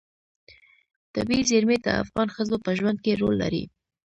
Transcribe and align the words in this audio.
طبیعي 1.13 1.43
زیرمې 1.49 1.77
د 1.81 1.87
افغان 2.03 2.27
ښځو 2.35 2.55
په 2.65 2.69
ژوند 2.77 2.97
کې 3.03 3.19
رول 3.21 3.35
لري. 3.43 3.63